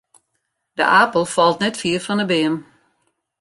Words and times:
De 0.77 0.85
apel 1.03 1.23
falt 1.35 1.57
net 1.63 1.75
fier 1.81 2.01
fan 2.05 2.21
'e 2.23 2.27
beam. 2.31 2.55